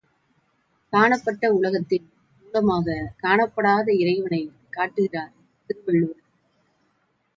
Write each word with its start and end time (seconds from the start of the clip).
காணப்பட்ட 0.93 1.51
உலகத்தின் 1.53 2.07
மூலமாகக் 2.43 3.13
காணப்படாத 3.23 3.87
இறைவனைக் 3.99 4.51
காட்டுகிறார் 4.71 5.31
திருவள்ளுவர். 5.67 6.23